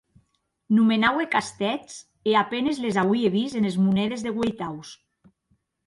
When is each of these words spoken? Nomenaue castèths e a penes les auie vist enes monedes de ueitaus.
Nomenaue 0.77 1.27
castèths 1.35 1.99
e 2.31 2.35
a 2.41 2.45
penes 2.55 2.83
les 2.87 2.99
auie 3.05 3.33
vist 3.39 3.61
enes 3.63 3.79
monedes 3.87 4.27
de 4.29 4.37
ueitaus. 4.41 5.01